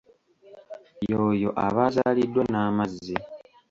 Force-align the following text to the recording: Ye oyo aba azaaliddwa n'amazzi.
Ye 1.05 1.13
oyo 1.29 1.49
aba 1.65 1.81
azaaliddwa 1.89 2.41
n'amazzi. 2.51 3.15